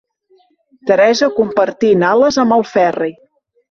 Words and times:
Teresa, 0.93 1.31
compartint 1.37 2.09
ales 2.11 2.43
amb 2.47 2.61
el 2.61 2.69
Ferri. 2.75 3.17